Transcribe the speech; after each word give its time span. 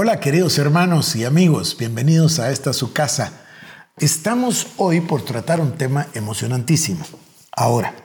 Hola 0.00 0.20
queridos 0.20 0.56
hermanos 0.58 1.16
y 1.16 1.24
amigos, 1.24 1.76
bienvenidos 1.76 2.38
a 2.38 2.52
esta 2.52 2.72
su 2.72 2.92
casa. 2.92 3.32
Estamos 3.96 4.68
hoy 4.76 5.00
por 5.00 5.22
tratar 5.22 5.60
un 5.60 5.72
tema 5.72 6.06
emocionantísimo. 6.14 7.04
Ahora, 7.50 7.96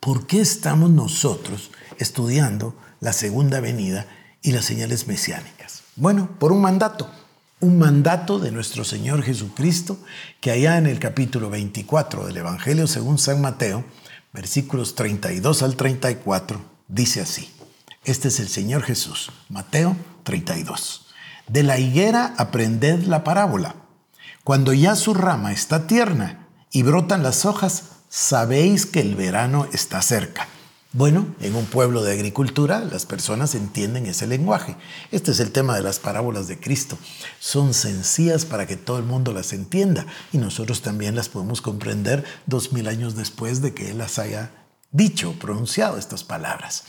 ¿por 0.00 0.26
qué 0.26 0.42
estamos 0.42 0.90
nosotros 0.90 1.70
estudiando 1.98 2.76
la 3.00 3.14
segunda 3.14 3.60
venida 3.60 4.06
y 4.42 4.52
las 4.52 4.66
señales 4.66 5.06
mesiánicas? 5.06 5.84
Bueno, 5.96 6.28
por 6.38 6.52
un 6.52 6.60
mandato, 6.60 7.10
un 7.58 7.78
mandato 7.78 8.38
de 8.38 8.50
nuestro 8.50 8.84
Señor 8.84 9.22
Jesucristo 9.22 9.96
que 10.42 10.50
allá 10.50 10.76
en 10.76 10.84
el 10.86 10.98
capítulo 10.98 11.48
24 11.48 12.26
del 12.26 12.36
Evangelio 12.36 12.86
según 12.86 13.16
San 13.16 13.40
Mateo, 13.40 13.82
versículos 14.34 14.94
32 14.94 15.62
al 15.62 15.76
34, 15.76 16.60
dice 16.88 17.22
así. 17.22 17.50
Este 18.04 18.28
es 18.28 18.40
el 18.40 18.48
Señor 18.48 18.82
Jesús, 18.82 19.32
Mateo 19.48 19.96
32. 20.24 21.03
De 21.48 21.62
la 21.62 21.78
higuera 21.78 22.34
aprended 22.38 23.04
la 23.04 23.22
parábola. 23.22 23.76
Cuando 24.44 24.72
ya 24.72 24.96
su 24.96 25.14
rama 25.14 25.52
está 25.52 25.86
tierna 25.86 26.48
y 26.70 26.82
brotan 26.82 27.22
las 27.22 27.44
hojas, 27.44 27.84
sabéis 28.08 28.86
que 28.86 29.00
el 29.00 29.14
verano 29.14 29.66
está 29.72 30.00
cerca. 30.00 30.48
Bueno, 30.92 31.34
en 31.40 31.56
un 31.56 31.66
pueblo 31.66 32.02
de 32.02 32.12
agricultura 32.12 32.78
las 32.78 33.04
personas 33.04 33.54
entienden 33.56 34.06
ese 34.06 34.26
lenguaje. 34.26 34.76
Este 35.10 35.32
es 35.32 35.40
el 35.40 35.50
tema 35.50 35.74
de 35.74 35.82
las 35.82 35.98
parábolas 35.98 36.46
de 36.46 36.60
Cristo. 36.60 36.96
Son 37.40 37.74
sencillas 37.74 38.44
para 38.44 38.66
que 38.66 38.76
todo 38.76 38.98
el 38.98 39.04
mundo 39.04 39.32
las 39.32 39.52
entienda 39.52 40.06
y 40.32 40.38
nosotros 40.38 40.82
también 40.82 41.16
las 41.16 41.28
podemos 41.28 41.60
comprender 41.60 42.24
dos 42.46 42.72
mil 42.72 42.86
años 42.86 43.16
después 43.16 43.60
de 43.60 43.74
que 43.74 43.90
Él 43.90 43.98
las 43.98 44.20
haya 44.20 44.52
dicho, 44.92 45.32
pronunciado 45.40 45.98
estas 45.98 46.22
palabras. 46.22 46.84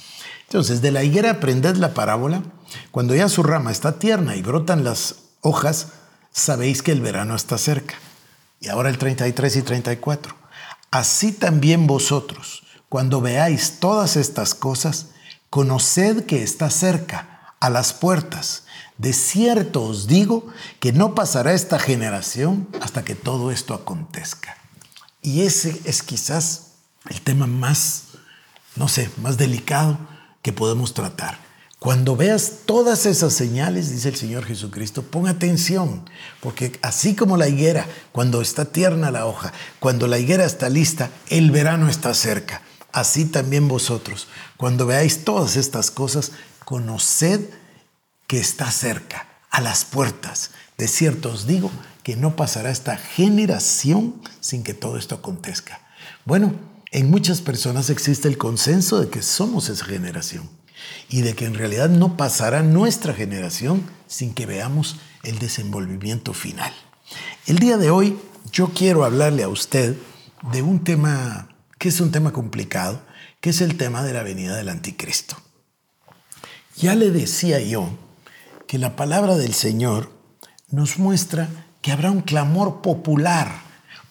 Entonces, 0.47 0.81
de 0.81 0.91
la 0.91 1.03
higuera 1.03 1.31
aprended 1.31 1.75
la 1.77 1.93
parábola. 1.93 2.43
Cuando 2.91 3.15
ya 3.15 3.29
su 3.29 3.43
rama 3.43 3.71
está 3.71 3.99
tierna 3.99 4.35
y 4.35 4.41
brotan 4.41 4.83
las 4.83 5.15
hojas, 5.41 5.87
sabéis 6.31 6.81
que 6.81 6.91
el 6.91 7.01
verano 7.01 7.35
está 7.35 7.57
cerca. 7.57 7.95
Y 8.59 8.69
ahora 8.69 8.89
el 8.89 8.97
33 8.97 9.55
y 9.57 9.61
34. 9.61 10.35
Así 10.91 11.31
también 11.31 11.87
vosotros, 11.87 12.63
cuando 12.89 13.21
veáis 13.21 13.79
todas 13.79 14.15
estas 14.15 14.55
cosas, 14.55 15.07
conoced 15.49 16.25
que 16.25 16.43
está 16.43 16.69
cerca, 16.69 17.35
a 17.59 17.69
las 17.69 17.93
puertas. 17.93 18.63
De 18.97 19.11
cierto 19.11 19.83
os 19.83 20.07
digo 20.07 20.47
que 20.79 20.93
no 20.93 21.15
pasará 21.15 21.53
esta 21.53 21.79
generación 21.79 22.67
hasta 22.81 23.03
que 23.03 23.15
todo 23.15 23.51
esto 23.51 23.73
acontezca. 23.73 24.57
Y 25.21 25.41
ese 25.41 25.81
es 25.85 26.03
quizás 26.03 26.73
el 27.09 27.21
tema 27.21 27.47
más, 27.47 28.03
no 28.75 28.87
sé, 28.87 29.09
más 29.17 29.37
delicado 29.37 29.97
que 30.45 30.53
podemos 30.53 30.93
tratar. 30.93 31.39
Cuando 31.79 32.15
veas 32.15 32.51
todas 32.67 33.07
esas 33.07 33.33
señales, 33.33 33.89
dice 33.89 34.09
el 34.09 34.15
Señor 34.15 34.45
Jesucristo, 34.45 35.01
pon 35.01 35.27
atención, 35.27 36.07
porque 36.39 36.77
así 36.83 37.15
como 37.15 37.35
la 37.35 37.47
higuera, 37.47 37.87
cuando 38.11 38.41
está 38.41 38.65
tierna 38.65 39.09
la 39.09 39.25
hoja, 39.25 39.53
cuando 39.79 40.05
la 40.05 40.19
higuera 40.19 40.45
está 40.45 40.69
lista, 40.69 41.09
el 41.29 41.49
verano 41.49 41.89
está 41.89 42.13
cerca. 42.13 42.61
Así 42.91 43.25
también 43.25 43.67
vosotros, 43.67 44.27
cuando 44.55 44.85
veáis 44.85 45.23
todas 45.23 45.55
estas 45.55 45.89
cosas, 45.89 46.31
conoced 46.63 47.49
que 48.27 48.37
está 48.39 48.69
cerca, 48.69 49.27
a 49.49 49.61
las 49.61 49.83
puertas. 49.83 50.51
De 50.77 50.87
cierto 50.87 51.31
os 51.31 51.47
digo 51.47 51.71
que 52.03 52.15
no 52.15 52.35
pasará 52.35 52.69
esta 52.69 52.97
generación 52.97 54.21
sin 54.41 54.61
que 54.61 54.75
todo 54.75 54.99
esto 54.99 55.15
acontezca. 55.15 55.81
Bueno, 56.23 56.53
en 56.95 57.11
muchas 57.11 57.41
personas 57.41 57.89
existe 57.89 58.29
el 58.29 58.37
consenso 58.37 59.01
de 59.01 59.09
que 59.09 59.21
somos 59.21 59.67
esa 59.67 59.83
generación 59.83 60.49
y 61.09 61.23
de 61.23 61.35
que 61.35 61.43
en 61.43 61.53
realidad 61.53 61.89
no 61.89 62.15
pasará 62.15 62.63
nuestra 62.63 63.13
generación 63.13 63.83
sin 64.07 64.33
que 64.33 64.45
veamos 64.45 64.95
el 65.23 65.37
desenvolvimiento 65.37 66.33
final. 66.33 66.71
El 67.47 67.59
día 67.59 67.75
de 67.75 67.89
hoy 67.89 68.17
yo 68.49 68.69
quiero 68.73 69.03
hablarle 69.03 69.43
a 69.43 69.49
usted 69.49 69.97
de 70.53 70.61
un 70.61 70.85
tema 70.85 71.49
que 71.79 71.89
es 71.89 71.99
un 71.99 72.11
tema 72.11 72.31
complicado, 72.31 73.01
que 73.41 73.49
es 73.49 73.59
el 73.59 73.75
tema 73.75 74.01
de 74.01 74.13
la 74.13 74.23
venida 74.23 74.55
del 74.55 74.69
anticristo. 74.69 75.35
Ya 76.77 76.95
le 76.95 77.11
decía 77.11 77.59
yo 77.59 77.89
que 78.67 78.79
la 78.79 78.95
palabra 78.95 79.35
del 79.35 79.53
Señor 79.53 80.13
nos 80.69 80.97
muestra 80.97 81.49
que 81.81 81.91
habrá 81.91 82.09
un 82.09 82.21
clamor 82.21 82.81
popular 82.81 83.64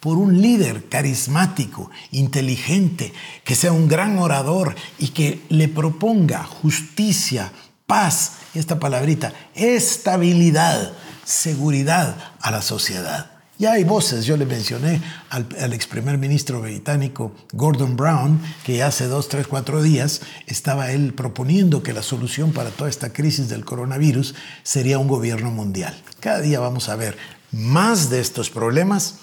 por 0.04 0.19
un 0.19 0.42
líder 0.42 0.91
carismático, 0.91 1.91
inteligente, 2.10 3.15
que 3.42 3.54
sea 3.54 3.72
un 3.72 3.88
gran 3.88 4.19
orador 4.19 4.75
y 4.98 5.09
que 5.09 5.41
le 5.48 5.66
proponga 5.66 6.44
justicia, 6.44 7.50
paz, 7.87 8.32
esta 8.54 8.78
palabrita, 8.78 9.32
estabilidad, 9.54 10.92
seguridad 11.25 12.16
a 12.42 12.50
la 12.50 12.60
sociedad. 12.60 13.31
Ya 13.59 13.72
hay 13.72 13.84
voces, 13.84 14.26
yo 14.26 14.37
le 14.37 14.44
mencioné 14.44 15.00
al, 15.31 15.72
ex 15.72 15.87
primer 15.87 16.19
ministro 16.19 16.60
británico 16.60 17.32
Gordon 17.54 17.97
Brown, 17.97 18.42
que 18.66 18.82
hace 18.82 19.06
dos, 19.06 19.31
tres, 19.31 19.47
cuatro 19.47 19.82
días 19.82 20.21
estaba 20.47 20.92
él 20.92 21.15
proponiendo 21.15 21.82
que 21.82 21.94
la 21.94 22.03
solución 22.03 22.53
para 22.53 22.69
toda 22.69 22.91
esta 22.91 23.10
crisis 23.15 23.48
del 23.48 23.65
coronavirus 23.65 24.34
sería 24.65 24.98
un 24.98 25.09
gobierno 25.09 25.50
mundial. 25.50 25.98
Cada 26.21 26.42
día 26.42 26.60
vamos 26.60 26.91
a 26.91 26.97
ver 26.97 27.16
más 27.53 28.10
de 28.10 28.21
estos 28.21 28.50
problemas 28.50 29.21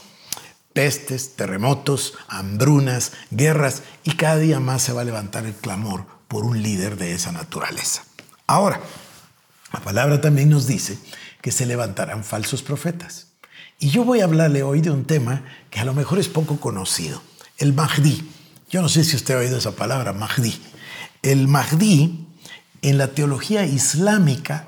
pestes, 0.74 1.36
terremotos, 1.36 2.14
hambrunas, 2.28 3.12
guerras 3.30 3.84
y 4.04 4.16
cada 4.16 4.38
día 4.38 4.60
más 4.60 4.82
se 4.82 4.94
va 4.94 5.02
a 5.02 5.06
levantar 5.06 5.46
el 5.46 5.54
clamor 5.54 6.06
por 6.28 6.44
un 6.46 6.62
líder 6.62 6.98
de 6.98 7.14
esa 7.14 7.32
naturaleza. 7.32 8.04
Ahora, 8.48 8.80
la 9.74 9.80
palabra 9.82 10.22
también 10.22 10.50
nos 10.50 10.68
dice 10.68 10.98
que 11.42 11.52
se 11.52 11.66
levantarán 11.66 12.24
falsos 12.24 12.62
profetas. 12.62 13.28
Y 13.80 13.90
yo 13.90 14.04
voy 14.06 14.22
a 14.22 14.26
hablarle 14.26 14.64
hoy 14.64 14.82
de 14.82 14.92
un 14.92 15.06
tema 15.06 15.44
que 15.70 15.80
a 15.80 15.86
lo 15.86 15.94
mejor 15.94 16.20
es 16.20 16.28
poco 16.28 16.60
conocido, 16.60 17.22
el 17.58 17.74
Mahdi. 17.74 18.30
Yo 18.70 18.82
no 18.82 18.90
sé 18.90 19.04
si 19.04 19.16
usted 19.16 19.36
ha 19.36 19.40
oído 19.40 19.58
esa 19.58 19.72
palabra, 19.72 20.14
Mahdi. 20.14 20.62
El 21.24 21.48
Mahdi 21.48 22.28
en 22.82 22.98
la 22.98 23.08
teología 23.10 23.66
islámica 23.66 24.68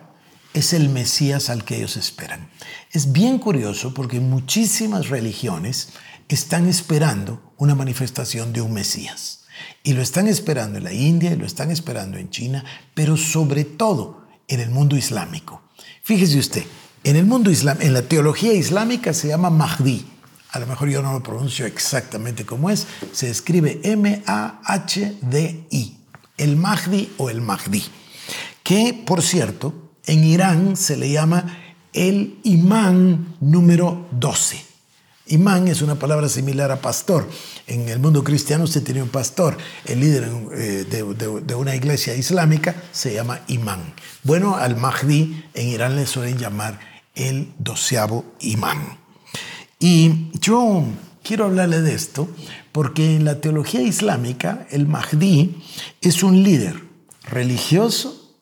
es 0.54 0.74
el 0.74 0.90
Mesías 0.90 1.50
al 1.50 1.64
que 1.64 1.78
ellos 1.78 1.98
esperan. 1.98 2.50
Es 2.92 3.12
bien 3.12 3.40
curioso 3.40 3.94
porque 3.94 4.20
muchísimas 4.20 5.10
religiones 5.10 5.90
están 6.28 6.68
esperando 6.68 7.54
una 7.58 7.76
manifestación 7.76 8.54
de 8.54 8.62
un 8.62 8.74
Mesías. 8.74 9.46
Y 9.84 9.94
lo 9.94 10.02
están 10.02 10.28
esperando 10.28 10.78
en 10.78 10.84
la 10.84 10.94
India 10.94 11.32
y 11.32 11.36
lo 11.36 11.46
están 11.46 11.72
esperando 11.72 12.18
en 12.18 12.30
China, 12.30 12.66
pero 12.94 13.18
sobre 13.18 13.64
todo 13.66 14.26
en 14.48 14.60
el 14.60 14.70
mundo 14.70 14.98
islámico. 14.98 15.62
Fíjese 16.02 16.40
usted, 16.40 16.66
en 17.04 17.16
el 17.16 17.26
mundo 17.26 17.52
en 17.52 17.94
la 17.94 18.02
teología 18.04 18.54
islámica 18.54 19.14
se 19.14 19.28
llama 19.30 19.50
Mahdi. 19.50 20.06
A 20.52 20.60
lo 20.60 20.68
mejor 20.68 20.90
yo 20.90 21.02
no 21.02 21.14
lo 21.14 21.24
pronuncio 21.24 21.66
exactamente 21.66 22.46
como 22.46 22.70
es. 22.70 22.86
Se 23.12 23.30
escribe 23.30 23.82
M-A-H-D-I. 23.84 24.38
El 26.38 26.56
Mahdi 26.58 27.12
o 27.18 27.30
el 27.30 27.42
Mahdi. 27.42 27.84
Que, 28.64 29.04
por 29.06 29.22
cierto, 29.22 29.83
en 30.06 30.24
Irán 30.24 30.76
se 30.76 30.98
le 30.98 31.10
llama 31.10 31.58
el 31.94 32.40
imán 32.44 33.36
número 33.40 34.08
12. 34.12 34.74
Imán 35.28 35.70
es 35.70 35.82
una 35.82 35.96
palabra 35.96 36.28
similar 36.28 36.72
a 36.72 36.82
pastor. 36.82 37.30
En 37.66 37.88
el 37.88 38.00
mundo 38.00 38.24
cristiano 38.24 38.66
usted 38.66 38.84
tiene 38.84 39.02
un 39.02 39.10
pastor. 39.10 39.58
El 39.86 40.02
líder 40.02 40.30
eh, 40.54 40.86
de, 40.90 41.56
una 41.56 41.76
iglesia 41.76 42.14
islámica 42.16 42.76
se 42.92 43.14
llama 43.14 43.40
imán. 43.48 43.94
Bueno, 44.24 44.58
al 44.58 44.76
Mahdi 44.76 45.46
en 45.54 45.68
Irán 45.70 45.96
le 45.96 46.06
suelen 46.06 46.38
llamar 46.38 46.80
el 47.16 47.54
doceavo 47.58 48.26
imán. 48.42 48.98
Y 49.80 50.30
yo 50.40 50.84
quiero 51.24 51.46
hablarle 51.46 51.82
de 51.82 51.94
esto 51.94 52.28
porque 52.74 53.16
en 53.16 53.24
la 53.24 53.40
teología 53.40 53.82
islámica 53.82 54.68
el 54.72 54.88
Mahdi 54.88 55.64
es 56.02 56.22
un 56.24 56.44
líder 56.44 56.84
religioso, 57.30 58.36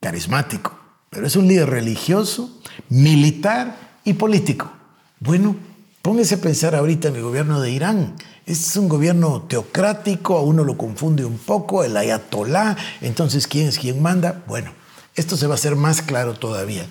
carismático 0.00 0.77
pero 1.18 1.26
es 1.26 1.34
un 1.34 1.48
líder 1.48 1.68
religioso, 1.68 2.48
militar 2.90 3.76
y 4.04 4.12
político. 4.12 4.70
Bueno, 5.18 5.56
póngase 6.00 6.36
a 6.36 6.40
pensar 6.40 6.76
ahorita 6.76 7.08
en 7.08 7.16
el 7.16 7.22
gobierno 7.22 7.60
de 7.60 7.72
Irán. 7.72 8.14
es 8.46 8.76
un 8.76 8.88
gobierno 8.88 9.42
teocrático, 9.48 10.38
a 10.38 10.42
uno 10.42 10.62
lo 10.62 10.78
confunde 10.78 11.24
un 11.24 11.38
poco, 11.38 11.82
el 11.82 11.96
ayatolá, 11.96 12.76
entonces 13.00 13.48
¿quién 13.48 13.66
es 13.66 13.80
quien 13.80 14.00
manda? 14.00 14.44
Bueno, 14.46 14.70
esto 15.16 15.36
se 15.36 15.48
va 15.48 15.54
a 15.54 15.56
hacer 15.56 15.74
más 15.74 16.02
claro 16.02 16.34
todavía, 16.34 16.86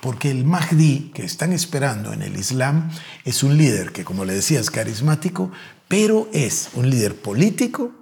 porque 0.00 0.32
el 0.32 0.44
Mahdi 0.44 1.12
que 1.14 1.24
están 1.24 1.52
esperando 1.52 2.12
en 2.12 2.22
el 2.22 2.36
Islam 2.36 2.90
es 3.24 3.44
un 3.44 3.56
líder 3.56 3.92
que, 3.92 4.04
como 4.04 4.24
le 4.24 4.34
decía, 4.34 4.58
es 4.58 4.72
carismático, 4.72 5.52
pero 5.86 6.28
es 6.32 6.70
un 6.74 6.90
líder 6.90 7.14
político, 7.14 7.92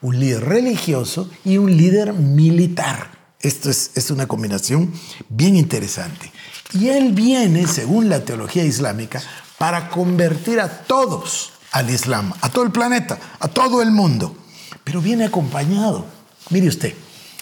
un 0.00 0.18
líder 0.18 0.44
religioso 0.44 1.30
y 1.44 1.58
un 1.58 1.76
líder 1.76 2.14
militar. 2.14 3.19
Esto 3.40 3.70
es, 3.70 4.10
una 4.10 4.26
combinación 4.26 4.92
bien 5.28 5.56
interesante. 5.56 6.30
Y 6.72 6.88
él 6.88 7.12
viene, 7.12 7.66
según 7.66 8.08
la 8.08 8.24
teología 8.24 8.64
islámica, 8.64 9.22
para 9.58 9.88
convertir 9.88 10.60
a 10.60 10.68
todos 10.68 11.52
al 11.72 11.88
Islam, 11.88 12.32
a 12.42 12.50
todo 12.50 12.64
el 12.64 12.72
planeta, 12.72 13.18
a 13.38 13.48
todo 13.48 13.80
el 13.80 13.90
mundo. 13.90 14.36
Pero 14.84 15.00
viene 15.00 15.24
acompañado. 15.24 16.04
Mire 16.50 16.68
usted, 16.68 16.94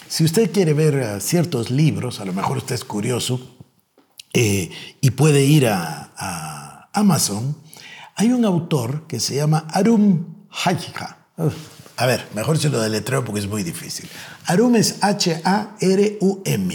si 0.07 0.23
usted 0.23 0.51
quiere 0.51 0.73
ver 0.73 0.95
eh, 0.95 1.21
ciertos 1.21 1.69
libros, 1.69 2.19
a 2.19 2.25
lo 2.25 2.33
mejor 2.33 2.57
usted 2.57 2.75
es 2.75 2.85
curioso, 2.85 3.57
eh, 4.33 4.71
y 5.01 5.11
puede 5.11 5.43
ir 5.43 5.67
a, 5.67 6.89
Amazon, 6.93 7.55
hay 8.15 8.31
un 8.31 8.43
autor 8.45 9.05
que 9.07 9.19
se 9.19 9.35
llama 9.35 9.65
Arum 9.71 10.47
Hajja. 10.49 11.17
A 11.95 12.05
ver, 12.05 12.27
mejor 12.33 12.57
se 12.57 12.69
lo 12.69 12.81
deletreo 12.81 13.23
porque 13.23 13.41
es 13.41 13.47
muy 13.47 13.63
difícil. 13.63 14.09
Arum 14.49 14.75
es 14.75 14.97
H-A-R-U-M. 15.01 16.71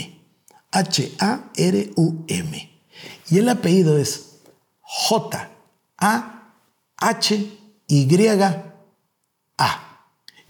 H-A-R-U-M. 0.71 2.53
Y 3.29 3.37
el 3.37 3.49
apellido 3.49 3.97
es 3.97 4.37
J-A-H-Y-A. 4.79 5.41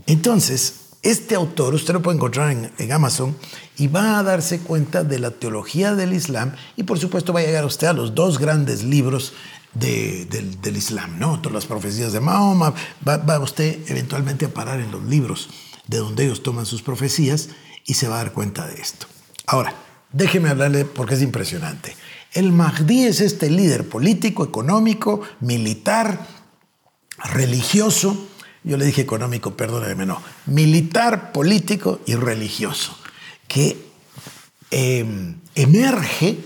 Entonces, 0.05 0.75
este 1.01 1.33
autor, 1.33 1.73
usted 1.73 1.95
lo 1.95 2.03
puede 2.03 2.17
encontrar 2.17 2.51
en, 2.51 2.91
Amazon 2.91 3.35
y 3.75 3.87
va 3.87 4.19
a 4.19 4.23
darse 4.23 4.59
cuenta 4.59 5.03
de 5.03 5.17
la 5.17 5.31
teología 5.31 5.95
del 5.95 6.13
Islam 6.13 6.53
y 6.75 6.83
por 6.83 6.99
supuesto 6.99 7.33
va 7.33 7.39
a 7.39 7.43
llegar 7.43 7.65
usted 7.65 7.87
a 7.87 7.93
los 7.93 8.13
dos 8.13 8.37
grandes 8.37 8.83
libros 8.83 9.33
del, 9.73 10.77
Islam, 10.77 11.17
¿no? 11.17 11.41
Todas 11.41 11.55
las 11.55 11.65
profecías 11.65 12.13
de 12.13 12.19
Mahoma, 12.19 12.75
va, 13.07 13.17
va 13.17 13.39
usted 13.39 13.79
eventualmente 13.87 14.45
a 14.45 14.53
parar 14.53 14.79
en 14.79 14.91
los 14.91 15.03
libros 15.05 15.49
de 15.87 15.97
donde 15.97 16.25
ellos 16.25 16.43
toman 16.43 16.65
sus 16.65 16.81
profecías 16.81 17.49
y 17.85 17.95
se 17.95 18.07
va 18.07 18.15
a 18.15 18.23
dar 18.23 18.33
cuenta 18.33 18.67
de 18.67 18.81
esto. 18.81 19.07
Ahora, 19.45 19.75
déjeme 20.11 20.49
hablarle 20.49 20.85
porque 20.85 21.15
es 21.15 21.21
impresionante. 21.21 21.95
El 22.33 22.51
Mahdi 22.51 23.05
es 23.05 23.21
este 23.21 23.49
líder 23.49 23.87
político, 23.87 24.43
económico, 24.43 25.21
militar, 25.39 26.27
religioso, 27.33 28.27
yo 28.63 28.77
le 28.77 28.85
dije 28.85 29.01
económico, 29.01 29.55
perdóneme, 29.55 30.05
no, 30.05 30.21
militar, 30.47 31.31
político 31.31 32.01
y 32.07 32.15
religioso, 32.15 32.97
que 33.47 33.77
em, 34.71 35.35
emerge 35.53 36.39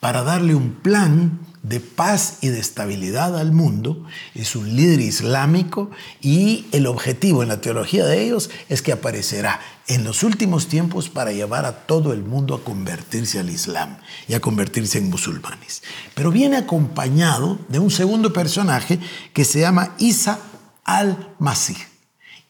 para 0.00 0.22
darle 0.22 0.54
un 0.54 0.72
plan 0.72 1.38
de 1.62 1.78
paz 1.80 2.38
y 2.40 2.48
de 2.48 2.58
estabilidad 2.58 3.38
al 3.38 3.52
mundo, 3.52 4.06
es 4.34 4.56
un 4.56 4.74
líder 4.74 5.00
islámico 5.00 5.90
y 6.20 6.66
el 6.72 6.86
objetivo 6.86 7.42
en 7.42 7.48
la 7.48 7.60
teología 7.60 8.06
de 8.06 8.24
ellos 8.24 8.50
es 8.68 8.80
que 8.80 8.92
aparecerá 8.92 9.60
en 9.86 10.04
los 10.04 10.22
últimos 10.22 10.68
tiempos 10.68 11.08
para 11.08 11.32
llevar 11.32 11.66
a 11.66 11.86
todo 11.86 12.12
el 12.12 12.22
mundo 12.22 12.54
a 12.54 12.64
convertirse 12.64 13.38
al 13.38 13.50
Islam 13.50 13.98
y 14.26 14.34
a 14.34 14.40
convertirse 14.40 14.98
en 14.98 15.10
musulmanes. 15.10 15.82
Pero 16.14 16.30
viene 16.30 16.56
acompañado 16.56 17.58
de 17.68 17.78
un 17.78 17.90
segundo 17.90 18.32
personaje 18.32 18.98
que 19.34 19.44
se 19.44 19.60
llama 19.60 19.94
Isa 19.98 20.38
al-Masih. 20.84 21.76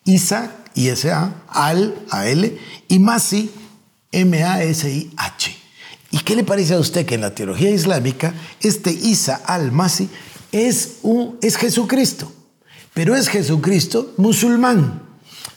Isa, 0.05 0.57
I-S-A, 0.75 1.45
al, 1.49 1.95
A-L, 2.11 2.59
y 2.89 2.99
Masih, 2.99 3.51
M-A-S-I-H. 4.13 5.60
¿Y 6.11 6.19
qué 6.19 6.35
le 6.35 6.45
parece 6.45 6.75
a 6.75 6.81
usted 6.81 7.07
que 7.07 7.15
en 7.15 7.21
la 7.21 7.35
teología 7.35 7.71
islámica 7.71 8.35
este 8.61 8.91
Isa 8.91 9.41
al-Masih 9.45 10.09
es, 10.51 10.99
es 11.41 11.57
Jesucristo? 11.57 12.33
Pero 12.95 13.15
es 13.15 13.29
Jesucristo 13.29 14.13
musulmán. 14.17 15.03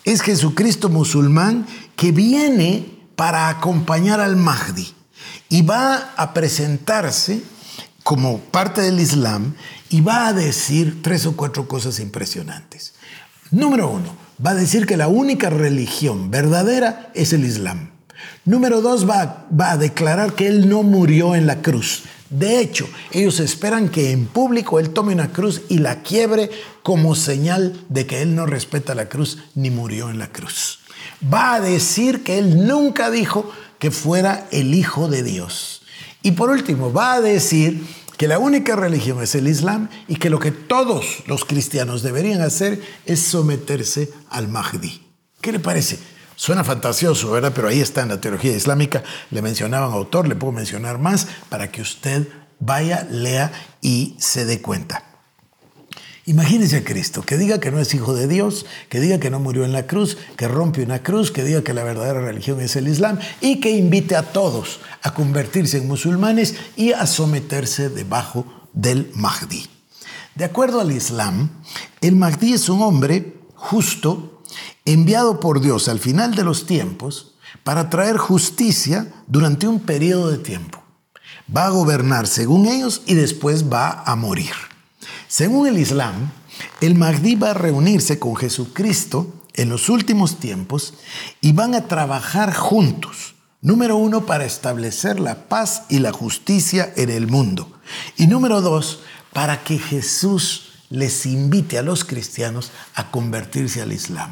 Es 0.04 0.22
Jesucristo 0.22 0.90
musulmán 0.90 1.66
que 1.96 2.12
viene 2.12 2.86
para 3.16 3.50
acompañar 3.50 4.20
al 4.20 4.36
Mahdi 4.36 4.88
y 5.50 5.62
va 5.62 6.14
a 6.18 6.34
presentarse 6.34 7.42
como 8.04 8.40
parte 8.40 8.82
del 8.82 9.00
Islam 9.00 9.56
y 9.90 10.02
va 10.02 10.28
a 10.28 10.34
decir 10.34 11.02
tres 11.02 11.26
o 11.26 11.36
cuatro 11.36 11.68
cosas 11.68 12.00
impresionantes. 12.00 12.94
Número 13.50 13.90
uno, 13.90 14.16
va 14.46 14.52
a 14.52 14.56
decir 14.56 14.86
que 14.86 14.98
la 14.98 15.08
única 15.08 15.50
religión 15.50 16.30
verdadera 16.32 17.12
es 17.16 17.34
el 17.34 17.46
Islam. 17.46 17.93
Número 18.46 18.82
dos, 18.82 19.10
va, 19.10 19.48
va 19.50 19.72
a 19.72 19.78
declarar 19.78 20.34
que 20.34 20.48
Él 20.48 20.70
no 20.70 20.84
murió 20.84 21.36
en 21.36 21.48
la 21.48 21.62
cruz. 21.62 22.04
De 22.30 22.60
hecho, 22.60 22.90
ellos 23.12 23.40
esperan 23.40 23.90
que 23.90 24.12
en 24.12 24.26
público 24.26 24.80
Él 24.80 24.90
tome 24.90 25.14
una 25.14 25.32
cruz 25.32 25.62
y 25.70 25.78
la 25.78 26.02
quiebre 26.02 26.50
como 26.82 27.14
señal 27.14 27.80
de 27.90 28.08
que 28.08 28.24
Él 28.24 28.36
no 28.36 28.48
respeta 28.48 28.96
la 28.96 29.08
cruz 29.08 29.38
ni 29.54 29.70
murió 29.70 30.10
en 30.10 30.18
la 30.18 30.32
cruz. 30.32 30.80
Va 31.32 31.54
a 31.54 31.62
decir 31.62 32.24
que 32.24 32.40
Él 32.40 32.66
nunca 32.66 33.12
dijo 33.12 33.52
que 33.78 33.92
fuera 33.92 34.48
el 34.52 34.74
Hijo 34.74 35.10
de 35.10 35.22
Dios. 35.22 35.84
Y 36.24 36.32
por 36.32 36.50
último, 36.50 36.92
va 36.92 37.14
a 37.14 37.22
decir 37.22 37.84
que 38.18 38.28
la 38.28 38.40
única 38.40 38.76
religión 38.76 39.22
es 39.22 39.36
el 39.36 39.48
Islam 39.48 39.90
y 40.08 40.16
que 40.16 40.30
lo 40.30 40.40
que 40.40 40.52
todos 40.52 41.24
los 41.28 41.46
cristianos 41.46 42.02
deberían 42.02 42.42
hacer 42.42 42.82
es 43.06 43.20
someterse 43.20 44.10
al 44.30 44.48
Mahdi. 44.48 45.02
¿Qué 45.42 45.52
le 45.52 45.60
parece? 45.60 46.00
Suena 46.36 46.64
fantasioso, 46.64 47.32
¿verdad? 47.32 47.52
Pero 47.56 47.68
ahí 47.68 47.80
está 47.80 48.02
en 48.02 48.10
la 48.10 48.22
teología 48.22 48.56
islámica. 48.56 49.04
Le 49.32 49.42
mencionaba 49.42 49.88
un 49.88 49.94
autor, 49.94 50.28
le 50.28 50.36
puedo 50.36 50.54
mencionar 50.54 50.98
más 50.98 51.28
para 51.50 51.72
que 51.72 51.82
usted 51.82 52.28
vaya, 52.60 53.08
lea 53.10 53.52
y 53.82 54.16
se 54.20 54.46
dé 54.46 54.62
cuenta. 54.62 55.04
Imagínese 56.26 56.78
a 56.78 56.84
Cristo, 56.86 57.22
que 57.22 57.38
diga 57.38 57.60
que 57.60 57.70
no 57.70 57.80
es 57.80 57.94
hijo 57.94 58.16
de 58.16 58.30
Dios, 58.30 58.66
que 58.88 59.02
diga 59.02 59.20
que 59.20 59.30
no 59.30 59.42
murió 59.42 59.66
en 59.66 59.74
la 59.74 59.88
cruz, 59.88 60.18
que 60.38 60.48
rompe 60.48 60.82
una 60.82 61.04
cruz, 61.04 61.32
que 61.32 61.44
diga 61.44 61.64
que 61.64 61.74
la 61.74 61.84
verdadera 61.84 62.22
religión 62.22 62.62
es 62.62 62.78
el 62.78 62.88
Islam 62.88 63.20
y 63.42 63.60
que 63.60 63.72
invite 63.72 64.16
a 64.16 64.24
todos 64.24 64.80
a 65.02 65.14
convertirse 65.14 65.80
en 65.80 65.88
musulmanes 65.88 66.56
y 66.78 66.94
a 66.94 67.06
someterse 67.08 67.90
debajo 67.90 68.46
del 68.72 69.12
Mahdi. 69.16 69.68
De 70.36 70.46
acuerdo 70.46 70.80
al 70.80 70.94
Islam, 70.94 71.62
el 72.00 72.16
Mahdi 72.16 72.54
es 72.54 72.70
un 72.70 72.82
hombre 72.82 73.42
justo, 73.56 74.33
enviado 74.86 75.40
por 75.40 75.62
Dios 75.62 75.88
al 75.88 76.00
final 76.00 76.36
de 76.36 76.44
los 76.44 76.66
tiempos 76.66 77.36
para 77.64 77.90
traer 77.90 78.18
justicia 78.18 79.14
durante 79.28 79.68
un 79.68 79.80
periodo 79.80 80.32
de 80.32 80.38
tiempo. 80.38 80.84
Va 81.56 81.66
a 81.66 81.70
gobernar 81.70 82.28
según 82.28 82.68
ellos 82.68 83.02
y 83.06 83.14
después 83.14 83.72
va 83.72 84.04
a 84.06 84.16
morir. 84.16 84.54
Según 85.28 85.68
el 85.68 85.78
Islam, 85.78 86.32
el 86.82 86.96
Mahdi 86.96 87.36
va 87.36 87.52
a 87.52 87.56
reunirse 87.56 88.20
con 88.20 88.36
Jesucristo 88.36 89.34
en 89.54 89.70
los 89.70 89.90
últimos 89.90 90.40
tiempos 90.40 90.94
y 91.42 91.54
van 91.54 91.76
a 91.76 91.88
trabajar 91.88 92.54
juntos. 92.54 93.36
Número 93.62 93.96
uno, 93.96 94.26
para 94.26 94.46
establecer 94.46 95.20
la 95.20 95.48
paz 95.48 95.84
y 95.90 96.00
la 96.00 96.12
justicia 96.12 96.92
en 96.98 97.10
el 97.10 97.28
mundo. 97.28 97.72
Y 98.18 98.28
número 98.28 98.62
dos, 98.62 99.00
para 99.32 99.64
que 99.64 99.80
Jesús 99.80 100.73
les 100.94 101.26
invite 101.26 101.80
a 101.80 101.82
los 101.82 102.06
cristianos 102.06 102.72
a 102.94 103.10
convertirse 103.10 103.82
al 103.82 103.92
Islam. 103.92 104.32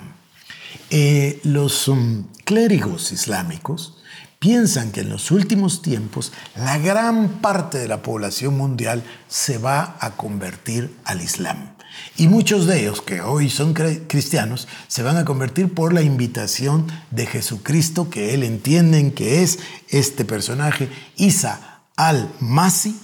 Eh, 0.92 1.40
los 1.44 1.88
um, 1.88 2.26
clérigos 2.46 3.12
islámicos 3.12 3.98
piensan 4.38 4.92
que 4.92 5.02
en 5.02 5.10
los 5.10 5.32
últimos 5.32 5.82
tiempos 5.82 6.32
la 6.56 6.78
gran 6.78 7.42
parte 7.42 7.80
de 7.80 7.88
la 7.88 8.04
población 8.04 8.58
mundial 8.58 9.04
se 9.28 9.58
va 9.58 9.98
a 10.00 10.12
convertir 10.12 10.96
al 11.04 11.22
Islam. 11.22 11.72
Y 12.16 12.28
muchos 12.28 12.68
de 12.68 12.82
ellos, 12.82 13.02
que 13.02 13.22
hoy 13.22 13.50
son 13.50 13.74
cristianos, 13.74 14.68
se 14.88 15.02
van 15.02 15.18
a 15.18 15.26
convertir 15.26 15.74
por 15.74 15.94
la 15.94 16.04
invitación 16.04 16.88
de 17.10 17.26
Jesucristo, 17.26 18.10
que 18.10 18.34
él 18.36 18.44
entienden 18.44 19.12
que 19.12 19.42
es 19.42 19.60
este 19.90 20.26
personaje, 20.26 20.90
Isa 21.16 21.82
al-Masi, 21.96 22.96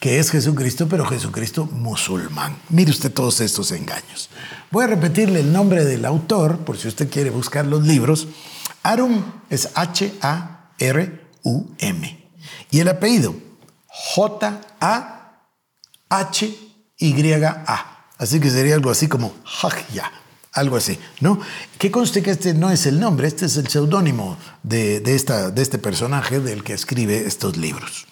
que 0.00 0.18
es 0.18 0.30
Jesucristo, 0.30 0.88
pero 0.88 1.04
Jesucristo 1.06 1.66
musulmán. 1.66 2.56
Mire 2.68 2.90
usted 2.90 3.12
todos 3.12 3.40
estos 3.40 3.72
engaños. 3.72 4.30
Voy 4.70 4.84
a 4.84 4.88
repetirle 4.88 5.40
el 5.40 5.52
nombre 5.52 5.84
del 5.84 6.04
autor, 6.04 6.58
por 6.58 6.78
si 6.78 6.88
usted 6.88 7.10
quiere 7.10 7.30
buscar 7.30 7.66
los 7.66 7.84
libros. 7.84 8.28
Arum 8.82 9.22
es 9.50 9.70
H-A 9.74 10.58
R-U-M. 10.78 12.30
Y 12.70 12.80
el 12.80 12.88
apellido, 12.88 13.34
J-A-H-Y-A. 13.86 15.34
Así 18.18 18.40
que 18.40 18.50
sería 18.50 18.74
algo 18.74 18.90
así 18.90 19.06
como 19.08 19.32
Hajya, 19.44 20.10
algo 20.52 20.76
así, 20.76 20.98
¿no? 21.20 21.40
Que 21.78 21.90
conste 21.90 22.22
que 22.22 22.30
este 22.32 22.54
no 22.54 22.70
es 22.70 22.86
el 22.86 22.98
nombre, 22.98 23.28
este 23.28 23.46
es 23.46 23.56
el 23.56 23.68
seudónimo 23.68 24.36
de, 24.62 25.02
esta, 25.14 25.50
de 25.50 25.62
este 25.62 25.78
personaje 25.78 26.40
del 26.40 26.64
que 26.64 26.72
escribe 26.72 27.26
estos 27.26 27.56
libros. 27.56 28.06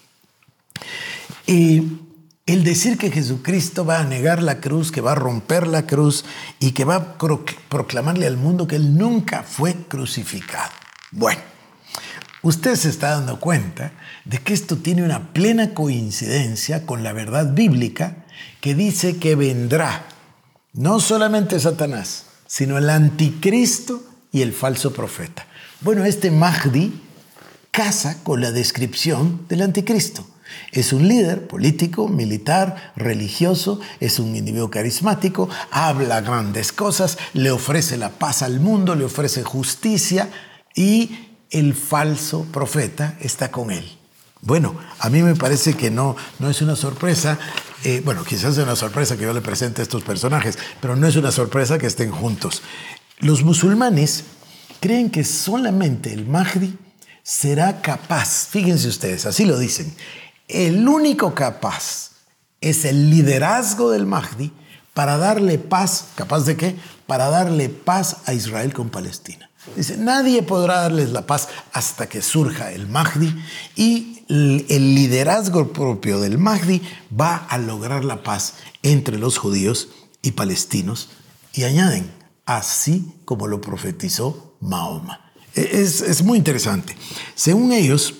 Y 1.46 2.00
el 2.46 2.62
decir 2.62 2.96
que 2.96 3.10
Jesucristo 3.10 3.84
va 3.84 4.00
a 4.00 4.04
negar 4.04 4.42
la 4.42 4.60
cruz, 4.60 4.92
que 4.92 5.00
va 5.00 5.12
a 5.12 5.16
romper 5.16 5.66
la 5.66 5.86
cruz 5.86 6.24
y 6.60 6.72
que 6.72 6.84
va 6.84 6.96
a 6.96 7.18
proclamarle 7.68 8.26
al 8.26 8.36
mundo 8.36 8.66
que 8.66 8.76
Él 8.76 8.96
nunca 8.96 9.42
fue 9.42 9.74
crucificado. 9.88 10.70
Bueno, 11.10 11.40
usted 12.42 12.76
se 12.76 12.88
está 12.88 13.10
dando 13.10 13.40
cuenta 13.40 13.92
de 14.24 14.38
que 14.38 14.54
esto 14.54 14.76
tiene 14.76 15.04
una 15.04 15.32
plena 15.32 15.74
coincidencia 15.74 16.86
con 16.86 17.02
la 17.02 17.12
verdad 17.12 17.52
bíblica 17.52 18.24
que 18.60 18.74
dice 18.74 19.16
que 19.16 19.34
vendrá 19.34 20.06
no 20.72 21.00
solamente 21.00 21.58
Satanás, 21.58 22.26
sino 22.46 22.78
el 22.78 22.90
anticristo 22.90 24.04
y 24.30 24.42
el 24.42 24.52
falso 24.52 24.92
profeta. 24.92 25.46
Bueno, 25.80 26.04
este 26.04 26.30
Mahdi 26.30 27.02
casa 27.70 28.22
con 28.22 28.40
la 28.40 28.52
descripción 28.52 29.46
del 29.48 29.62
anticristo. 29.62 30.26
Es 30.72 30.92
un 30.92 31.08
líder 31.08 31.46
político, 31.46 32.08
militar, 32.08 32.92
religioso, 32.96 33.80
es 34.00 34.18
un 34.18 34.34
individuo 34.36 34.70
carismático, 34.70 35.48
habla 35.70 36.20
grandes 36.20 36.72
cosas, 36.72 37.18
le 37.32 37.50
ofrece 37.50 37.96
la 37.96 38.10
paz 38.10 38.42
al 38.42 38.60
mundo, 38.60 38.94
le 38.94 39.04
ofrece 39.04 39.42
justicia 39.42 40.28
y 40.74 41.28
el 41.50 41.74
falso 41.74 42.44
profeta 42.52 43.16
está 43.20 43.50
con 43.50 43.70
él. 43.70 43.96
Bueno, 44.42 44.76
a 45.00 45.08
mí 45.10 45.22
me 45.22 45.34
parece 45.34 45.74
que 45.74 45.90
no, 45.90 46.14
no 46.38 46.50
es 46.50 46.62
una 46.62 46.76
sorpresa. 46.76 47.38
Eh, 47.84 48.02
bueno, 48.04 48.24
quizás 48.24 48.56
es 48.56 48.62
una 48.62 48.76
sorpresa 48.76 49.16
que 49.16 49.24
yo 49.24 49.32
le 49.32 49.40
presente 49.40 49.80
a 49.80 49.84
estos 49.84 50.02
personajes, 50.02 50.58
pero 50.80 50.94
no 50.94 51.06
es 51.06 51.16
una 51.16 51.32
sorpresa 51.32 51.78
que 51.78 51.86
estén 51.86 52.10
juntos. 52.10 52.62
Los 53.18 53.42
musulmanes 53.42 54.24
creen 54.80 55.10
que 55.10 55.24
solamente 55.24 56.12
el 56.12 56.26
Mahdi 56.26 56.76
será 57.22 57.80
capaz, 57.80 58.46
fíjense 58.50 58.86
ustedes, 58.86 59.26
así 59.26 59.46
lo 59.46 59.58
dicen, 59.58 59.92
el 60.48 60.86
único 60.86 61.34
capaz 61.34 62.12
es 62.60 62.84
el 62.84 63.10
liderazgo 63.10 63.90
del 63.90 64.06
Mahdi 64.06 64.52
para 64.94 65.18
darle 65.18 65.58
paz, 65.58 66.08
¿capaz 66.14 66.44
de 66.44 66.56
qué? 66.56 66.76
Para 67.06 67.28
darle 67.28 67.68
paz 67.68 68.18
a 68.26 68.32
Israel 68.32 68.72
con 68.72 68.88
Palestina. 68.88 69.50
Dice, 69.74 69.96
nadie 69.96 70.42
podrá 70.42 70.82
darles 70.82 71.10
la 71.10 71.26
paz 71.26 71.48
hasta 71.72 72.08
que 72.08 72.22
surja 72.22 72.72
el 72.72 72.86
Mahdi 72.86 73.34
y 73.74 74.24
el 74.28 74.94
liderazgo 74.94 75.72
propio 75.72 76.20
del 76.20 76.38
Mahdi 76.38 76.82
va 77.18 77.36
a 77.36 77.58
lograr 77.58 78.04
la 78.04 78.22
paz 78.22 78.54
entre 78.82 79.18
los 79.18 79.38
judíos 79.38 79.88
y 80.22 80.32
palestinos. 80.32 81.10
Y 81.52 81.64
añaden, 81.64 82.10
así 82.44 83.14
como 83.24 83.46
lo 83.48 83.60
profetizó 83.60 84.56
Mahoma. 84.60 85.32
E, 85.54 85.82
es, 85.82 86.00
es 86.00 86.22
muy 86.22 86.38
interesante. 86.38 86.96
Según 87.34 87.72
ellos, 87.72 88.14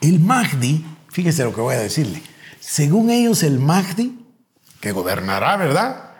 el 0.00 0.20
Mahdi, 0.20 0.84
fíjese 1.16 1.44
lo 1.44 1.54
que 1.54 1.62
voy 1.62 1.74
a 1.74 1.78
decirle, 1.78 2.20
según 2.60 3.08
ellos 3.08 3.42
el 3.42 3.58
Mahdi, 3.58 4.18
que 4.80 4.92
gobernará, 4.92 5.56
¿verdad? 5.56 6.10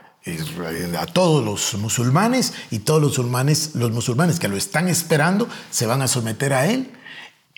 a 0.98 1.06
todos 1.06 1.44
los 1.44 1.74
musulmanes 1.74 2.54
y 2.70 2.78
todos 2.78 3.02
los 3.02 3.10
musulmanes, 3.10 3.74
los 3.74 3.92
musulmanes 3.92 4.40
que 4.40 4.48
lo 4.48 4.56
están 4.56 4.88
esperando 4.88 5.50
se 5.70 5.84
van 5.84 6.00
a 6.00 6.08
someter 6.08 6.54
a 6.54 6.66
él. 6.66 6.92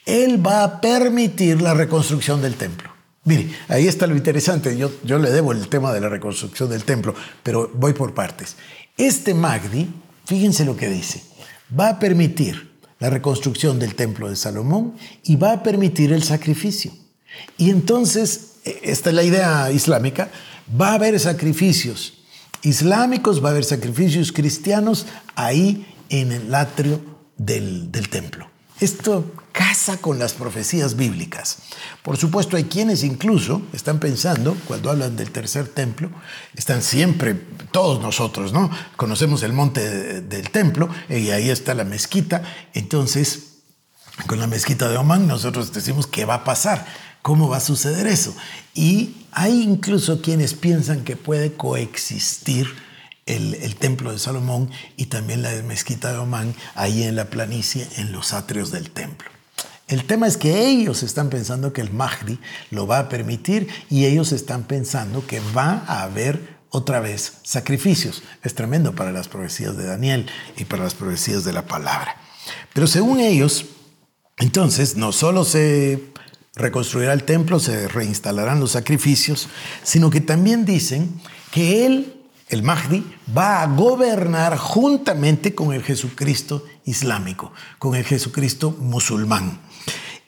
Él 0.04 0.44
va 0.44 0.64
a 0.64 0.80
permitir 0.80 1.62
la 1.62 1.74
reconstrucción 1.74 2.42
del 2.42 2.56
templo. 2.56 2.90
Mire, 3.22 3.54
ahí 3.68 3.86
está 3.86 4.08
lo 4.08 4.16
interesante. 4.16 4.76
Yo, 4.76 4.90
yo 5.04 5.20
le 5.20 5.30
debo 5.30 5.52
el 5.52 5.68
tema 5.68 5.92
de 5.92 6.00
la 6.00 6.08
reconstrucción 6.08 6.68
del 6.68 6.82
templo, 6.82 7.14
pero 7.44 7.70
voy 7.72 7.92
por 7.92 8.14
partes. 8.14 8.56
Este 8.96 9.32
Magdi, 9.32 9.88
fíjense 10.24 10.64
lo 10.64 10.76
que 10.76 10.88
dice, 10.88 11.22
va 11.78 11.90
a 11.90 11.98
permitir 12.00 12.80
la 12.98 13.10
reconstrucción 13.10 13.78
del 13.78 13.94
templo 13.94 14.28
de 14.28 14.34
Salomón 14.34 14.96
y 15.22 15.36
va 15.36 15.52
a 15.52 15.62
permitir 15.62 16.12
el 16.12 16.24
sacrificio. 16.24 16.90
Y 17.56 17.70
entonces, 17.70 18.52
e, 18.64 18.80
esta 18.84 19.10
es 19.10 19.16
la 19.16 19.22
idea 19.22 19.70
islámica, 19.70 20.30
va 20.80 20.90
a 20.90 20.94
haber 20.94 21.18
sacrificios 21.20 22.14
islámicos, 22.62 23.42
va 23.42 23.48
a 23.48 23.52
haber 23.52 23.64
sacrificios 23.64 24.32
cristianos 24.32 25.06
ahí 25.34 25.86
en 26.08 26.32
el 26.32 26.54
atrio 26.54 27.00
del, 27.36 27.90
del 27.92 28.08
templo. 28.08 28.48
Esto 28.80 29.32
casa 29.58 29.96
con 29.96 30.20
las 30.20 30.34
profecías 30.34 30.94
bíblicas. 30.94 31.58
Por 32.04 32.16
supuesto, 32.16 32.56
hay 32.56 32.64
quienes 32.64 33.02
incluso 33.02 33.60
están 33.72 33.98
pensando, 33.98 34.56
cuando 34.66 34.88
hablan 34.88 35.16
del 35.16 35.32
tercer 35.32 35.66
templo, 35.66 36.10
están 36.54 36.80
siempre, 36.80 37.34
todos 37.72 38.00
nosotros, 38.00 38.52
¿no? 38.52 38.70
Conocemos 38.96 39.42
el 39.42 39.52
monte 39.52 40.20
del 40.20 40.50
templo 40.50 40.88
y 41.08 41.30
ahí 41.30 41.50
está 41.50 41.74
la 41.74 41.82
mezquita. 41.82 42.44
Entonces, 42.72 43.62
con 44.28 44.38
la 44.38 44.46
mezquita 44.46 44.88
de 44.88 44.96
Oman, 44.96 45.26
nosotros 45.26 45.72
decimos, 45.72 46.06
¿qué 46.06 46.24
va 46.24 46.34
a 46.34 46.44
pasar? 46.44 46.86
¿Cómo 47.28 47.50
va 47.50 47.58
a 47.58 47.60
suceder 47.60 48.06
eso? 48.06 48.34
Y 48.72 49.26
hay 49.32 49.60
incluso 49.62 50.22
quienes 50.22 50.54
piensan 50.54 51.04
que 51.04 51.14
puede 51.14 51.52
coexistir 51.52 52.66
el, 53.26 53.76
templo 53.76 54.12
de 54.12 54.18
Salomón 54.18 54.70
y 54.96 55.04
también 55.04 55.42
la 55.42 55.50
mezquita 55.62 56.10
de 56.10 56.16
Omán 56.16 56.54
ahí 56.74 57.02
en 57.02 57.16
la 57.16 57.26
planicie, 57.26 57.86
en 57.98 58.12
los 58.12 58.32
atrios 58.32 58.70
del 58.70 58.88
templo. 58.88 59.28
El 59.88 60.06
tema 60.06 60.26
es 60.26 60.38
que 60.38 60.68
ellos 60.68 61.02
están 61.02 61.28
pensando 61.28 61.74
que 61.74 61.82
el 61.82 61.92
Mahdi 61.92 62.38
lo 62.70 62.86
va 62.86 62.98
a 62.98 63.08
permitir 63.10 63.68
y 63.90 64.06
ellos 64.06 64.32
están 64.32 64.62
pensando 64.62 65.26
que 65.26 65.40
va 65.54 65.84
a 65.86 66.04
haber 66.04 66.56
otra 66.70 66.98
vez 67.00 67.40
sacrificios. 67.42 68.22
Es 68.42 68.54
tremendo 68.54 68.94
para 68.94 69.12
las 69.12 69.28
profecías 69.28 69.76
de 69.76 69.84
Daniel 69.84 70.30
y 70.56 70.64
para 70.64 70.84
las 70.84 70.94
profecías 70.94 71.44
de 71.44 71.52
la 71.52 71.66
palabra. 71.66 72.16
Pero 72.72 72.86
según 72.86 73.20
ellos, 73.20 73.66
entonces 74.38 74.96
no 74.96 75.12
solo 75.12 75.44
se 75.44 76.16
reconstruirá 76.58 77.12
el 77.14 77.24
templo, 77.24 77.58
se 77.60 77.88
reinstalarán 77.88 78.60
los 78.60 78.72
sacrificios, 78.72 79.48
sino 79.82 80.10
que 80.10 80.20
también 80.20 80.64
dicen 80.64 81.20
que 81.50 81.86
él 81.86 82.18
el 82.48 82.62
Mahdi, 82.62 83.04
va 83.36 83.62
a 83.62 83.66
gobernar 83.66 84.56
juntamente 84.56 85.54
con 85.54 85.72
el 85.72 85.82
Jesucristo 85.82 86.64
islámico, 86.84 87.52
con 87.78 87.94
el 87.94 88.04
Jesucristo 88.04 88.74
musulmán. 88.80 89.60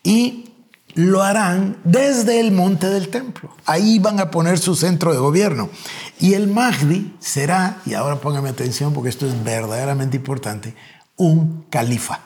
Y 0.03 0.51
lo 0.95 1.23
harán 1.23 1.79
desde 1.85 2.41
el 2.41 2.53
monte 2.53 2.89
del 2.89 3.09
templo. 3.09 3.57
Ahí 3.65 3.99
van 3.99 4.21
a 4.21 4.31
poner 4.31 4.59
su 4.59 4.75
centro 4.75 5.13
de 5.13 5.19
gobierno. 5.19 5.71
Y 6.19 6.35
el 6.35 6.49
Mahdi 6.49 7.15
será, 7.21 7.81
y 7.87 7.95
ahora 7.95 8.21
póngame 8.21 8.49
atención 8.49 8.93
porque 8.93 9.09
esto 9.09 9.27
es 9.27 9.45
verdaderamente 9.45 10.17
importante, 10.17 10.75
un 11.17 11.65
califa 11.71 12.21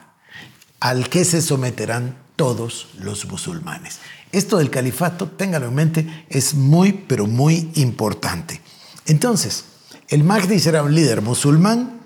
al 0.81 1.09
que 1.09 1.25
se 1.25 1.41
someterán 1.41 2.24
todos 2.37 2.89
los 2.99 3.25
musulmanes. 3.27 3.99
Esto 4.33 4.59
del 4.59 4.71
califato, 4.71 5.29
téngalo 5.29 5.67
en 5.67 5.75
mente, 5.75 6.25
es 6.29 6.55
muy, 6.55 6.93
pero 6.93 7.27
muy 7.27 7.71
importante. 7.75 8.61
Entonces, 9.07 9.65
el 10.09 10.25
Mahdi 10.25 10.59
será 10.59 10.83
un 10.83 10.95
líder 10.95 11.23
musulmán 11.23 12.01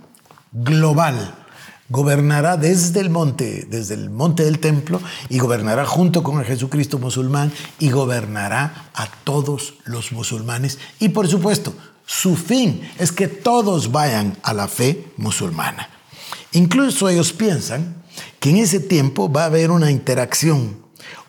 global. 0.52 1.34
Gobernará 1.90 2.58
desde 2.58 3.00
el 3.00 3.08
monte, 3.08 3.66
desde 3.70 3.94
el 3.94 4.10
monte 4.10 4.44
del 4.44 4.58
templo, 4.58 5.00
y 5.30 5.38
gobernará 5.38 5.86
junto 5.86 6.22
con 6.22 6.38
el 6.38 6.44
Jesucristo 6.44 6.98
musulmán, 6.98 7.50
y 7.78 7.90
gobernará 7.90 8.90
a 8.94 9.06
todos 9.24 9.74
los 9.84 10.12
musulmanes. 10.12 10.78
Y 11.00 11.08
por 11.08 11.28
supuesto, 11.28 11.72
su 12.04 12.36
fin 12.36 12.90
es 12.98 13.10
que 13.10 13.28
todos 13.28 13.90
vayan 13.90 14.36
a 14.42 14.52
la 14.52 14.68
fe 14.68 15.12
musulmana. 15.16 15.88
Incluso 16.52 17.08
ellos 17.08 17.32
piensan 17.32 18.02
que 18.40 18.50
en 18.50 18.56
ese 18.56 18.80
tiempo 18.80 19.30
va 19.30 19.42
a 19.42 19.46
haber 19.46 19.70
una 19.70 19.90
interacción, 19.90 20.82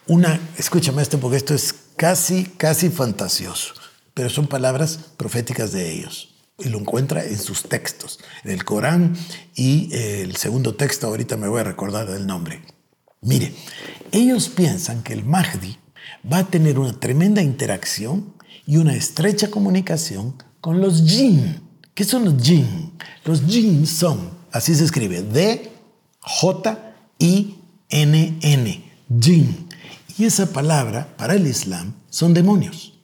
una, 0.08 0.40
escúchame 0.58 1.02
esto 1.02 1.20
porque 1.20 1.38
esto 1.38 1.54
es 1.54 1.74
casi, 1.96 2.46
casi 2.46 2.90
fantasioso, 2.90 3.74
pero 4.14 4.30
son 4.30 4.48
palabras 4.48 5.00
proféticas 5.18 5.72
de 5.72 5.92
ellos 5.92 6.36
y 6.60 6.70
lo 6.70 6.80
encuentra 6.80 7.24
en 7.24 7.38
sus 7.38 7.64
textos, 7.64 8.20
en 8.44 8.52
el 8.52 8.66
Corán 8.66 9.16
y 9.56 9.90
el 9.94 10.36
segundo 10.36 10.76
texto, 10.76 11.08
ahorita 11.08 11.38
me 11.38 11.48
voy 11.48 11.62
a 11.62 11.64
recordar 11.64 12.10
del 12.10 12.28
nombre. 12.28 12.62
Mire, 13.22 13.54
ellos 14.12 14.50
piensan 14.50 15.04
que 15.04 15.14
el 15.14 15.24
Mahdi 15.26 15.78
va 16.32 16.40
a 16.40 16.48
tener 16.48 16.80
una 16.80 17.00
tremenda 17.00 17.42
interacción 17.42 18.34
y 18.66 18.78
una 18.78 18.96
estrecha 18.96 19.50
comunicación 19.50 20.36
con 20.62 20.80
los 20.80 21.04
jinn. 21.06 21.62
¿Qué 21.94 22.04
son 22.04 22.26
los 22.26 22.42
jinn? 22.42 22.94
Los 23.26 23.42
jinn 23.46 23.86
son, 23.86 24.32
así 24.52 24.76
se 24.76 24.86
escribe, 24.86 25.22
D-J-I-N-N, 25.22 25.79
jinn. 29.22 29.68
Y 30.18 30.26
esa 30.26 30.52
palabra 30.52 31.16
para 31.18 31.36
el 31.36 31.48
Islam 31.48 31.94
son 32.10 32.34
demonios 32.34 33.00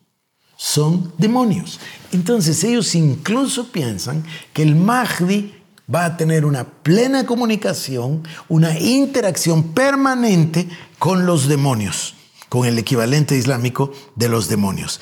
son 0.58 1.14
demonios. 1.18 1.80
Entonces 2.12 2.64
ellos 2.64 2.96
incluso 2.96 3.72
piensan 3.72 4.24
que 4.54 4.64
el 4.64 4.76
Mahdi 4.76 5.54
va 5.94 6.06
a 6.06 6.18
tener 6.18 6.46
una 6.46 6.64
plena 6.64 7.26
comunicación, 7.26 8.24
una 8.48 8.80
interacción 8.80 9.74
permanente 9.74 10.68
con 10.98 11.26
los 11.26 11.48
demonios, 11.48 12.16
con 12.50 12.66
el 12.66 12.80
equivalente 12.80 13.38
islámico 13.38 13.92
de 14.16 14.30
los 14.30 14.48
demonios. 14.48 15.02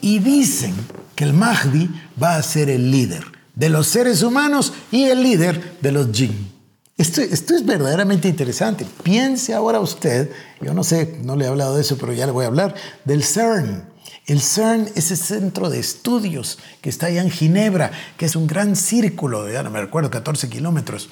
Y 0.00 0.18
dicen 0.18 0.74
que 1.14 1.24
el 1.24 1.32
Mahdi 1.32 1.88
va 2.20 2.36
a 2.36 2.42
ser 2.42 2.68
el 2.68 2.90
líder 2.90 3.24
de 3.54 3.68
los 3.68 3.86
seres 3.86 4.22
humanos 4.22 4.72
y 4.90 5.04
el 5.04 5.22
líder 5.22 5.78
de 5.80 5.92
los 5.92 6.10
jinn. 6.10 6.53
Esto, 6.96 7.20
es 7.22 7.66
verdaderamente 7.66 8.28
interesante. 8.28 8.86
Piense 9.02 9.52
ahora 9.52 9.80
usted, 9.80 10.30
yo 10.60 10.74
no 10.74 10.84
sé, 10.84 11.18
no 11.24 11.34
le 11.34 11.44
he 11.44 11.48
hablado 11.48 11.74
de 11.74 11.80
eso, 11.80 11.98
pero 11.98 12.12
ya 12.12 12.26
le 12.26 12.32
voy 12.32 12.44
a 12.44 12.48
hablar, 12.48 12.74
del 13.04 13.24
CERN, 13.24 13.94
el 14.26 14.40
CERN 14.40 14.88
es 14.94 15.10
ese 15.10 15.16
centro 15.16 15.68
de 15.68 15.78
estudios 15.78 16.58
que 16.80 16.88
está 16.88 17.06
allá 17.06 17.20
en 17.20 17.30
Ginebra, 17.30 17.90
que 18.16 18.24
es 18.24 18.36
un 18.36 18.46
gran 18.46 18.74
círculo, 18.74 19.50
ya 19.50 19.62
no 19.62 19.70
me 19.70 19.80
recuerdo, 19.80 20.08
14 20.08 20.48
kilómetros, 20.48 21.10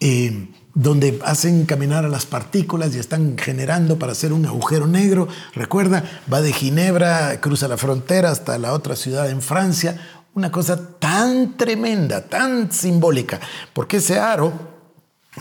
eh, 0.00 0.48
donde 0.74 1.20
hacen 1.24 1.64
caminar 1.64 2.04
a 2.04 2.08
las 2.08 2.26
partículas 2.26 2.94
y 2.94 2.98
están 2.98 3.36
generando 3.38 3.98
para 4.00 4.12
hacer 4.12 4.32
un 4.32 4.46
agujero 4.46 4.88
negro. 4.88 5.28
Recuerda, 5.54 6.02
va 6.32 6.40
de 6.40 6.52
Ginebra, 6.52 7.40
cruza 7.40 7.68
la 7.68 7.76
frontera 7.76 8.30
hasta 8.30 8.58
la 8.58 8.72
otra 8.72 8.96
ciudad 8.96 9.30
en 9.30 9.42
Francia. 9.42 10.00
Una 10.34 10.50
cosa 10.50 10.98
tan 10.98 11.56
tremenda, 11.56 12.26
tan 12.26 12.72
simbólica, 12.72 13.38
porque 13.72 13.98
ese 13.98 14.18
aro 14.18 14.79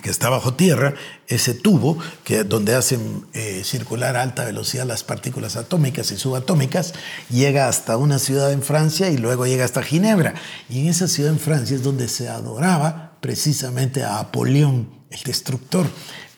que 0.01 0.09
está 0.09 0.29
bajo 0.29 0.53
tierra, 0.53 0.93
ese 1.27 1.53
tubo 1.53 1.97
que, 2.23 2.43
donde 2.43 2.75
hacen 2.75 3.25
eh, 3.33 3.61
circular 3.63 4.15
a 4.15 4.21
alta 4.21 4.45
velocidad 4.45 4.85
las 4.85 5.03
partículas 5.03 5.55
atómicas 5.55 6.11
y 6.11 6.17
subatómicas, 6.17 6.93
llega 7.29 7.67
hasta 7.67 7.97
una 7.97 8.19
ciudad 8.19 8.51
en 8.51 8.61
Francia 8.61 9.09
y 9.09 9.17
luego 9.17 9.45
llega 9.45 9.65
hasta 9.65 9.83
Ginebra. 9.83 10.35
Y 10.69 10.81
en 10.81 10.87
esa 10.87 11.07
ciudad 11.07 11.31
en 11.31 11.39
Francia 11.39 11.75
es 11.75 11.83
donde 11.83 12.07
se 12.07 12.29
adoraba 12.29 13.17
precisamente 13.21 14.03
a 14.03 14.19
Apolión, 14.19 14.89
el 15.09 15.21
destructor. 15.23 15.87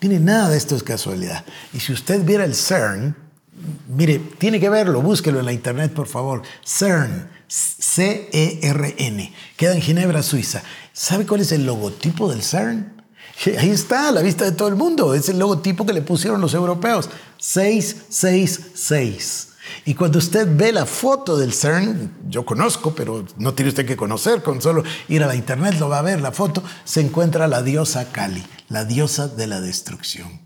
Mire, 0.02 0.20
nada 0.20 0.50
de 0.50 0.58
esto 0.58 0.76
es 0.76 0.84
casualidad. 0.84 1.46
Y 1.74 1.80
si 1.80 1.94
usted 1.94 2.24
viera 2.24 2.44
el 2.44 2.56
CERN, 2.56 3.16
mire, 3.88 4.20
tiene 4.38 4.60
que 4.60 4.70
verlo, 4.70 5.02
búsquelo 5.02 5.40
en 5.40 5.46
la 5.46 5.54
internet, 5.54 5.94
por 5.94 6.08
favor. 6.08 6.42
CERN, 6.66 7.30
C-E-R-N, 7.48 9.34
queda 9.58 9.76
en 9.76 9.82
Ginebra, 9.82 10.24
Suiza. 10.24 10.64
¿Sabe 10.94 11.26
cuál 11.26 11.42
es 11.42 11.52
el 11.52 11.66
logotipo 11.66 12.32
del 12.32 12.42
CERN? 12.42 13.01
Ahí 13.58 13.70
está, 13.70 14.10
a 14.10 14.12
la 14.12 14.22
vista 14.22 14.44
de 14.46 14.52
todo 14.52 14.68
el 14.68 14.76
mundo. 14.76 15.14
Es 15.14 15.30
el 15.30 15.40
logotipo 15.40 15.86
que 15.86 15.94
le 15.94 16.02
pusieron 16.02 16.42
los 16.42 16.54
europeos. 16.54 17.10
666. 17.38 19.48
Y 19.86 19.96
cuando 19.96 20.20
usted 20.20 20.48
ve 20.50 20.72
la 20.72 20.86
foto 20.86 21.38
del 21.38 21.54
CERN, 21.54 22.12
yo 22.28 22.46
conozco, 22.46 22.94
pero 22.94 23.26
no 23.38 23.54
tiene 23.54 23.70
usted 23.70 23.86
que 23.86 23.98
conocer, 23.98 24.44
con 24.44 24.62
solo 24.62 24.84
ir 25.08 25.24
a 25.24 25.28
la 25.28 25.36
internet 25.36 25.76
lo 25.80 25.90
va 25.90 26.00
a 26.00 26.04
ver, 26.04 26.22
la 26.22 26.32
foto, 26.32 26.64
se 26.84 27.02
encuentra 27.02 27.48
la 27.48 27.62
diosa 27.62 28.12
Kali, 28.12 28.44
la 28.70 28.86
diosa 28.86 29.28
de 29.28 29.48
la 29.48 29.62
destrucción. 29.62 30.42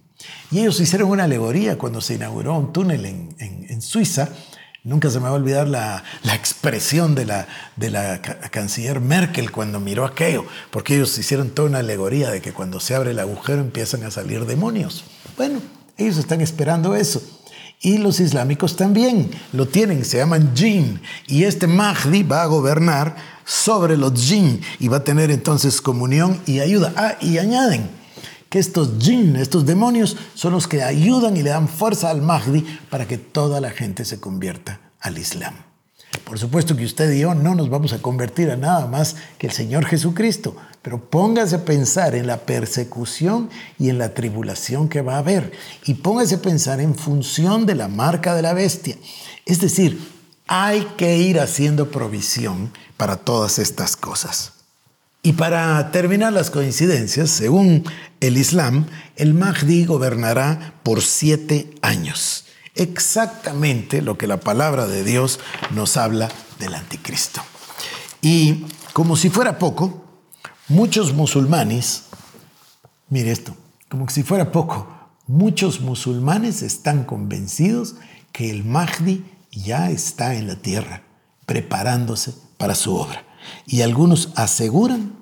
Y 0.52 0.60
ellos 0.60 0.80
hicieron 0.80 1.10
una 1.10 1.26
alegoría 1.26 1.78
cuando 1.78 2.02
se 2.02 2.16
inauguró 2.16 2.58
un 2.58 2.72
túnel 2.72 3.06
en, 3.06 3.82
Suiza. 3.82 4.30
Nunca 4.86 5.10
se 5.10 5.18
me 5.18 5.24
va 5.24 5.30
a 5.32 5.34
olvidar 5.34 5.68
la, 5.68 6.04
expresión 6.36 7.16
de 7.16 7.26
la, 7.26 7.48
de 7.76 7.90
la 7.90 8.22
canciller 8.22 9.00
Merkel 9.00 9.52
cuando 9.52 9.80
miró 9.80 10.06
aquello, 10.06 10.46
porque 10.70 10.96
ellos 10.96 11.18
hicieron 11.18 11.50
toda 11.50 11.70
una 11.70 11.80
alegoría 11.80 12.30
de 12.30 12.40
que 12.40 12.54
cuando 12.54 12.80
se 12.80 12.94
abre 12.94 13.10
el 13.10 13.20
agujero 13.20 13.62
empiezan 13.62 14.04
a 14.04 14.12
salir 14.12 14.46
demonios. 14.46 15.04
Bueno, 15.38 15.60
ellos 15.98 16.18
están 16.18 16.40
esperando 16.40 16.96
eso. 16.96 17.20
Y 17.82 17.98
los 17.98 18.20
islámicos 18.20 18.76
también 18.76 19.32
lo 19.54 19.68
tienen, 19.68 20.06
se 20.06 20.18
llaman 20.18 20.56
jinn. 20.56 21.02
Y 21.26 21.46
este 21.46 21.66
Mahdi 21.66 22.22
va 22.22 22.44
a 22.44 22.46
gobernar 22.46 23.16
sobre 23.44 23.98
los 23.98 24.14
jinn 24.24 24.62
y 24.80 24.88
va 24.88 24.98
a 24.98 25.04
tener 25.04 25.32
entonces 25.32 25.82
comunión 25.82 26.40
y 26.46 26.60
ayuda. 26.60 26.94
Ah, 26.96 27.16
y 27.20 27.40
añaden 27.40 27.90
estos 28.56 28.92
jinn, 29.00 29.36
estos 29.36 29.66
demonios, 29.66 30.18
son 30.34 30.54
los 30.54 30.68
que 30.68 30.84
ayudan 30.84 31.38
y 31.38 31.44
le 31.44 31.50
dan 31.50 31.68
fuerza 31.68 32.10
al 32.10 32.22
Mahdi 32.22 32.66
para 32.90 33.08
que 33.08 33.18
toda 33.18 33.62
la 33.62 33.70
gente 33.70 34.06
se 34.06 34.20
convierta 34.20 34.80
al 35.00 35.18
Islam. 35.18 35.56
Por 36.24 36.40
supuesto 36.40 36.76
que 36.76 36.86
usted 36.86 37.12
y 37.12 37.20
yo 37.20 37.36
no 37.36 37.56
nos 37.56 37.70
vamos 37.70 37.94
a 37.94 38.02
convertir 38.02 38.50
a 38.50 38.58
nada 38.58 38.88
más 38.88 39.16
que 39.38 39.48
el 39.48 39.54
Señor 39.54 39.86
Jesucristo, 39.86 40.56
pero 40.82 41.10
póngase 41.10 41.58
a 41.58 41.66
pensar 41.66 42.16
en 42.16 42.28
la 42.28 42.38
persecución 42.38 43.50
y 43.78 43.90
en 43.90 43.98
la 43.98 44.14
tribulación 44.14 44.88
que 44.88 45.02
va 45.02 45.16
a 45.16 45.20
haber. 45.20 45.52
Y 45.86 45.96
póngase 45.96 46.36
a 46.36 46.42
pensar 46.42 46.80
en 46.80 46.96
función 46.96 47.66
de 47.66 47.76
la 47.76 47.88
marca 47.88 48.34
de 48.36 48.42
la 48.42 48.54
bestia. 48.54 48.96
Es 49.46 49.62
decir, 49.62 50.00
hay 50.48 50.88
que 50.98 51.18
ir 51.18 51.40
haciendo 51.40 51.92
provisión 51.92 52.72
para 52.98 53.18
todas 53.18 53.60
estas 53.60 53.96
cosas. 53.96 54.55
Y 55.26 55.34
para 55.34 55.92
terminar 55.92 56.32
las 56.34 56.52
coincidencias, 56.52 57.32
según 57.32 57.84
el 58.20 58.38
Islam, 58.38 58.86
el 59.16 59.34
Mahdi 59.34 59.84
gobernará 59.84 60.76
por 60.84 61.02
siete 61.02 61.74
años 61.82 62.46
exactamente 62.76 64.04
lo 64.04 64.20
que 64.20 64.28
la 64.28 64.40
palabra 64.40 64.86
de 64.86 65.04
Dios 65.04 65.40
nos 65.72 65.98
habla 65.98 66.30
del 66.60 66.76
anticristo. 66.76 67.42
Y 68.22 68.66
como 68.94 69.18
si 69.18 69.32
fuera 69.32 69.58
poco, 69.58 70.06
muchos 70.68 71.14
musulmanes, 71.14 72.04
mire 73.10 73.32
esto, 73.32 73.56
como 73.90 74.08
si 74.10 74.22
fuera 74.22 74.52
poco, 74.52 74.88
muchos 75.26 75.82
musulmanes 75.82 76.62
están 76.62 77.04
convencidos 77.04 77.96
que 78.32 78.52
el 78.52 78.64
Mahdi 78.64 79.26
ya 79.50 79.90
está 79.90 80.36
en 80.36 80.48
la 80.48 80.58
tierra, 80.58 81.02
preparándose 81.48 82.32
para 82.58 82.76
su 82.76 82.96
obra. 82.96 83.25
Y 83.66 83.82
algunos 83.82 84.30
aseguran 84.36 85.14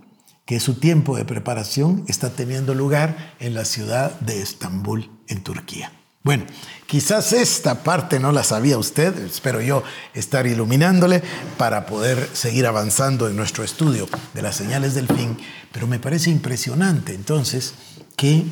que 0.46 0.60
su 0.60 0.76
tiempo 0.76 1.16
de 1.16 1.26
preparación 1.26 2.04
está 2.08 2.30
teniendo 2.30 2.76
lugar 2.76 3.36
en 3.40 3.54
la 3.54 3.66
ciudad 3.66 4.20
de 4.20 4.42
Estambul, 4.42 5.10
en 5.28 5.44
Turquía. 5.44 5.92
Bueno, 6.24 6.46
quizás 6.88 7.34
esta 7.34 7.84
parte 7.84 8.18
no 8.18 8.32
la 8.32 8.46
sabía 8.46 8.78
usted, 8.78 9.18
espero 9.26 9.60
yo 9.60 9.84
estar 10.14 10.48
iluminándole 10.48 11.22
para 11.58 11.86
poder 11.86 12.30
seguir 12.32 12.66
avanzando 12.66 13.28
en 13.28 13.36
nuestro 13.36 13.66
estudio 13.66 14.08
de 14.34 14.42
las 14.42 14.56
señales 14.56 14.96
del 14.96 15.08
fin, 15.08 15.38
pero 15.74 15.86
me 15.86 16.00
parece 16.00 16.30
impresionante 16.30 17.14
entonces 17.14 17.74
que 18.16 18.46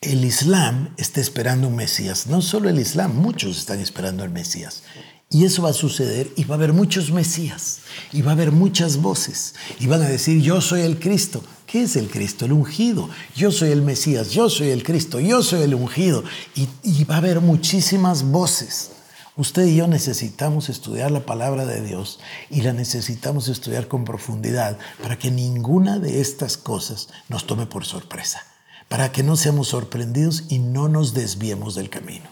el 0.00 0.24
Islam 0.24 0.94
esté 0.96 1.20
esperando 1.20 1.66
un 1.66 1.74
Mesías. 1.74 2.28
No 2.28 2.40
solo 2.40 2.68
el 2.68 2.78
Islam, 2.78 3.16
muchos 3.16 3.58
están 3.58 3.80
esperando 3.80 4.22
al 4.22 4.30
Mesías. 4.30 4.84
Y 5.32 5.44
eso 5.44 5.62
va 5.62 5.70
a 5.70 5.74
suceder 5.74 6.28
y 6.34 6.42
va 6.42 6.56
a 6.56 6.58
haber 6.58 6.72
muchos 6.72 7.12
Mesías 7.12 7.82
y 8.12 8.20
va 8.20 8.32
a 8.32 8.34
haber 8.34 8.50
muchas 8.50 8.96
voces 8.96 9.54
y 9.78 9.86
van 9.86 10.02
a 10.02 10.08
decir, 10.08 10.42
yo 10.42 10.60
soy 10.60 10.80
el 10.80 10.98
Cristo. 10.98 11.40
¿Qué 11.66 11.82
es 11.82 11.94
el 11.94 12.10
Cristo? 12.10 12.46
El 12.46 12.52
ungido. 12.52 13.08
Yo 13.36 13.52
soy 13.52 13.70
el 13.70 13.82
Mesías, 13.82 14.32
yo 14.32 14.50
soy 14.50 14.70
el 14.70 14.82
Cristo, 14.82 15.20
yo 15.20 15.44
soy 15.44 15.62
el 15.62 15.74
ungido. 15.74 16.24
Y, 16.56 16.68
y 16.82 17.04
va 17.04 17.14
a 17.14 17.18
haber 17.18 17.40
muchísimas 17.40 18.24
voces. 18.24 18.90
Usted 19.36 19.66
y 19.66 19.76
yo 19.76 19.86
necesitamos 19.86 20.68
estudiar 20.68 21.12
la 21.12 21.24
palabra 21.24 21.64
de 21.64 21.80
Dios 21.80 22.18
y 22.50 22.62
la 22.62 22.72
necesitamos 22.72 23.46
estudiar 23.46 23.86
con 23.86 24.04
profundidad 24.04 24.78
para 25.00 25.16
que 25.16 25.30
ninguna 25.30 26.00
de 26.00 26.20
estas 26.20 26.56
cosas 26.56 27.08
nos 27.28 27.46
tome 27.46 27.66
por 27.66 27.84
sorpresa, 27.84 28.42
para 28.88 29.12
que 29.12 29.22
no 29.22 29.36
seamos 29.36 29.68
sorprendidos 29.68 30.42
y 30.48 30.58
no 30.58 30.88
nos 30.88 31.14
desviemos 31.14 31.76
del 31.76 31.88
camino. 31.88 32.28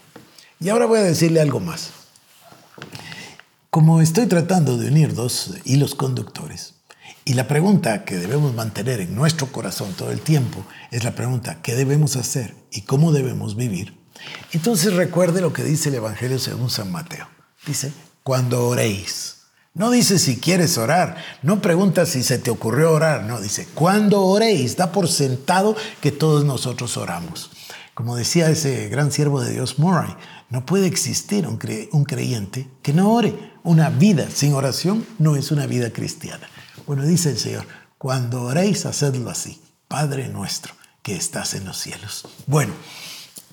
Y 0.59 0.67
ahora 0.67 0.85
voy 0.85 0.99
a 0.99 1.03
decirle 1.03 1.39
algo 1.39 1.61
más. 1.61 1.91
Como 3.71 4.01
estoy 4.01 4.25
tratando 4.25 4.77
de 4.77 4.87
unir 4.87 5.13
dos 5.13 5.51
hilos 5.63 5.93
conductores, 5.93 6.73
y 7.23 7.35
la 7.35 7.47
pregunta 7.47 8.03
que 8.03 8.17
debemos 8.17 8.55
mantener 8.55 8.99
en 8.99 9.13
nuestro 9.13 9.51
corazón 9.51 9.93
todo 9.93 10.09
el 10.09 10.21
tiempo 10.21 10.65
es 10.89 11.03
la 11.03 11.13
pregunta, 11.13 11.61
¿qué 11.61 11.75
debemos 11.75 12.15
hacer 12.15 12.55
y 12.71 12.81
cómo 12.81 13.11
debemos 13.11 13.55
vivir? 13.55 13.95
Entonces 14.53 14.95
recuerde 14.95 15.39
lo 15.39 15.53
que 15.53 15.63
dice 15.63 15.89
el 15.89 15.95
Evangelio 15.95 16.39
según 16.39 16.71
San 16.71 16.91
Mateo. 16.91 17.27
Dice, 17.67 17.93
cuando 18.23 18.67
oréis. 18.67 19.35
No 19.75 19.91
dice 19.91 20.17
si 20.17 20.39
quieres 20.39 20.79
orar, 20.79 21.17
no 21.43 21.61
pregunta 21.61 22.07
si 22.07 22.23
se 22.23 22.39
te 22.39 22.49
ocurrió 22.49 22.91
orar, 22.91 23.25
no, 23.25 23.39
dice, 23.39 23.67
cuando 23.75 24.23
oréis, 24.23 24.77
da 24.77 24.91
por 24.91 25.07
sentado 25.07 25.75
que 26.01 26.11
todos 26.11 26.43
nosotros 26.43 26.97
oramos. 26.97 27.51
Como 27.99 28.15
decía 28.15 28.49
ese 28.49 28.87
gran 28.87 29.11
siervo 29.11 29.41
de 29.41 29.51
Dios 29.51 29.77
Murray, 29.77 30.15
no 30.49 30.65
puede 30.65 30.87
existir 30.87 31.45
un, 31.45 31.59
un 31.91 32.05
creyente 32.05 32.65
que 32.81 32.93
no 32.93 33.11
ore. 33.11 33.51
Una 33.61 33.89
vida 33.89 34.29
sin 34.33 34.53
oración 34.53 35.05
no 35.17 35.35
es 35.35 35.51
una 35.51 35.65
vida 35.65 35.91
cristiana. 35.91 36.47
Bueno, 36.87 37.03
dice 37.03 37.31
el 37.31 37.37
Señor, 37.37 37.65
cuando 37.97 38.43
oréis, 38.43 38.85
hacedlo 38.85 39.29
así. 39.29 39.61
Padre 39.89 40.29
nuestro 40.29 40.73
que 41.03 41.17
estás 41.17 41.55
en 41.55 41.65
los 41.65 41.75
cielos. 41.75 42.25
Bueno, 42.47 42.71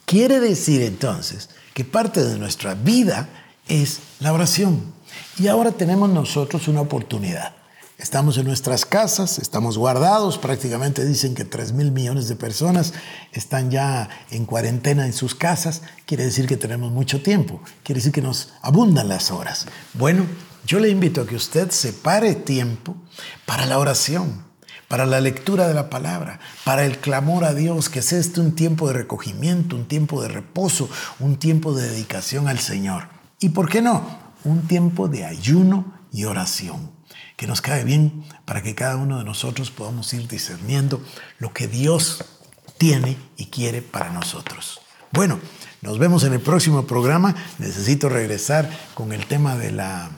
quiere 0.05 0.39
decir 0.39 0.81
entonces 0.83 1.51
que 1.75 1.85
parte 1.85 2.23
de 2.23 2.39
nuestra 2.39 2.75
vida 2.75 3.29
es 3.67 3.99
la 4.21 4.33
oración. 4.33 4.93
Y 5.41 5.49
ahora 5.49 5.73
tenemos 5.73 6.09
nosotros 6.09 6.69
una 6.69 6.83
oportunidad. 6.83 7.57
Estamos 7.99 8.37
en 8.37 8.45
nuestras 8.45 8.85
casas, 8.85 9.39
estamos 9.39 9.79
guardados, 9.79 10.37
prácticamente 10.37 11.03
dicen 11.07 11.35
que 11.35 11.47
3 11.47 11.73
mil 11.73 11.93
millones 11.93 12.29
de 12.29 12.37
personas 12.37 12.93
están 13.33 13.71
ya 13.71 14.11
en 14.31 14.45
cuarentena 14.45 15.07
en 15.07 15.15
sus 15.15 15.35
casas, 15.35 15.81
quiere 16.05 16.27
decir 16.27 16.47
que 16.47 16.59
tenemos 16.59 16.93
mucho 16.93 17.23
tiempo, 17.23 17.63
quiere 17.83 18.01
decir 18.01 18.13
que 18.13 18.21
nos 18.21 18.53
abundan 18.61 19.09
las 19.09 19.31
horas. 19.31 19.65
Bueno, 19.95 20.27
yo 20.67 20.79
le 20.79 20.91
invito 20.91 21.23
a 21.23 21.27
que 21.27 21.37
usted 21.37 21.71
separe 21.71 22.35
tiempo 22.35 22.95
para 23.47 23.65
la 23.65 23.79
oración, 23.79 24.45
para 24.89 25.07
la 25.07 25.23
lectura 25.23 25.67
de 25.67 25.73
la 25.73 25.89
palabra, 25.89 26.39
para 26.65 26.85
el 26.85 26.99
clamor 26.99 27.45
a 27.45 27.55
Dios, 27.55 27.89
que 27.89 28.03
sea 28.03 28.19
este 28.19 28.43
un 28.43 28.55
tiempo 28.55 28.89
de 28.89 28.93
recogimiento, 28.93 29.75
un 29.75 29.89
tiempo 29.89 30.21
de 30.21 30.29
reposo, 30.29 30.91
un 31.19 31.39
tiempo 31.39 31.73
de 31.73 31.89
dedicación 31.89 32.47
al 32.47 32.59
Señor. 32.59 33.09
¿Y 33.41 33.49
por 33.49 33.71
qué 33.71 33.81
no? 33.81 34.07
Un 34.45 34.69
tiempo 34.69 35.09
de 35.09 35.25
ayuno 35.25 35.95
y 36.13 36.25
oración 36.25 36.96
que 37.37 37.47
nos 37.47 37.61
cae 37.61 37.85
bien 37.85 38.25
para 38.45 38.63
que 38.63 38.75
cada 38.75 38.97
uno 38.97 39.19
de 39.19 39.25
nosotros 39.25 39.71
podamos 39.71 40.13
ir 40.15 40.27
discerniendo 40.27 41.03
lo 41.39 41.53
que 41.53 41.69
Dios 41.69 42.25
tiene 42.79 43.17
y 43.37 43.47
quiere 43.47 43.83
para 43.83 44.11
nosotros. 44.11 44.81
Bueno, 45.13 45.39
nos 45.83 45.99
vemos 45.99 46.25
en 46.25 46.33
el 46.33 46.41
próximo 46.41 46.87
programa. 46.87 47.35
Necesito 47.59 48.09
regresar 48.09 48.69
con 48.95 49.13
el 49.13 49.27
tema 49.27 49.57
de 49.57 49.73
la, 49.73 50.11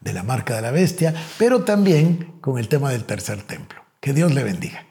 de 0.00 0.12
la 0.12 0.22
marca 0.22 0.56
de 0.56 0.62
la 0.62 0.70
bestia, 0.70 1.14
pero 1.38 1.64
también 1.64 2.34
con 2.40 2.58
el 2.58 2.68
tema 2.68 2.90
del 2.90 3.04
tercer 3.04 3.42
templo. 3.42 3.82
Que 4.00 4.12
Dios 4.12 4.32
le 4.32 4.44
bendiga. 4.44 4.87